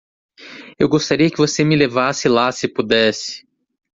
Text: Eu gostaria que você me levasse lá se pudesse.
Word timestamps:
Eu 0.79 0.89
gostaria 0.89 1.29
que 1.29 1.37
você 1.37 1.63
me 1.63 1.75
levasse 1.75 2.27
lá 2.27 2.51
se 2.51 2.67
pudesse. 2.67 3.45